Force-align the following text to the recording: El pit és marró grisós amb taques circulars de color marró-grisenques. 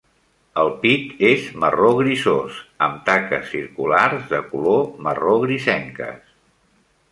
El 0.59 0.69
pit 0.85 1.19
és 1.31 1.43
marró 1.63 1.91
grisós 1.99 2.57
amb 2.87 2.97
taques 3.11 3.47
circulars 3.53 4.27
de 4.33 4.41
color 4.55 4.83
marró-grisenques. 5.09 6.35